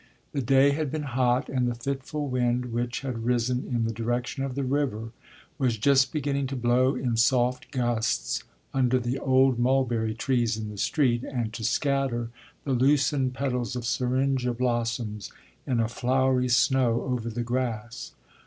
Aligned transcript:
The 0.31 0.41
day 0.41 0.71
had 0.71 0.89
been 0.89 1.03
hot, 1.03 1.47
and 1.47 1.67
the 1.67 1.75
fitful 1.75 2.27
wind, 2.27 2.73
which 2.73 3.01
had 3.01 3.23
risen 3.23 3.67
in 3.67 3.83
the 3.83 3.93
direction 3.93 4.43
of 4.43 4.55
the 4.55 4.63
river, 4.63 5.11
was 5.59 5.77
just 5.77 6.11
beginning 6.11 6.47
to 6.47 6.55
blow 6.55 6.95
in 6.95 7.17
soft 7.17 7.69
gusts 7.69 8.43
under 8.73 8.97
the 8.97 9.19
old 9.19 9.59
mulberry 9.59 10.15
trees 10.15 10.57
in 10.57 10.69
the 10.69 10.77
street, 10.77 11.23
and 11.23 11.53
to 11.53 11.63
scatter 11.63 12.31
the 12.63 12.73
loosened 12.73 13.35
petals 13.35 13.75
of 13.75 13.85
syringa 13.85 14.55
blossoms 14.55 15.31
in 15.67 15.79
a 15.79 15.87
flowery 15.87 16.49
snow 16.49 17.03
over 17.03 17.29
the 17.29 17.43
grass. 17.43 18.13